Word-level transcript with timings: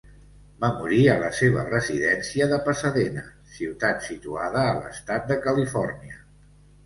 Va 0.61 0.69
morir 0.77 1.01
a 1.11 1.17
la 1.23 1.27
seva 1.39 1.65
residència 1.65 2.47
de 2.53 2.59
Pasadena, 2.69 3.25
ciutat 3.57 4.01
situada 4.07 4.63
a 4.71 4.75
l'estat 4.81 5.29
de 5.33 5.39
Califòrnia. 5.47 6.19